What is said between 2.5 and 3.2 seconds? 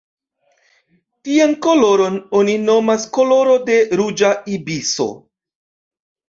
nomas